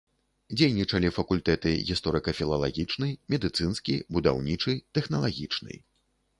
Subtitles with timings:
[0.57, 5.73] Дзейнічалі факультэты гісторыка-філалагічны, медыцынскі, будаўнічы, тэхналагічны.